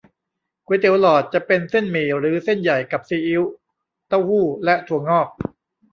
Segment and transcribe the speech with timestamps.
[0.65, 3.41] ก๋วยเตี๋ยวหลอด จะเป็นเส้นหมี่หรือเส้นใหญ่ กับซีอิ๊ว
[4.07, 5.27] เต้าหู้ และถั่วงอก